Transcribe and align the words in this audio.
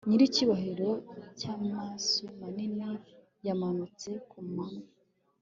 Nyiricyubahiro 0.07 0.89
cyamaso 1.39 2.23
manini 2.39 2.81
yamanutse 3.45 4.09
ku 4.29 4.37
mwana 4.47 4.85